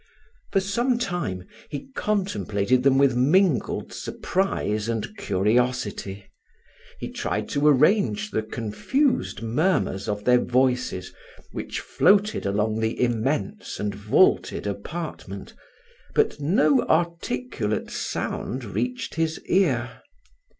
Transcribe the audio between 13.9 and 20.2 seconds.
vaulted apartment, but no articulate sound reached his ear.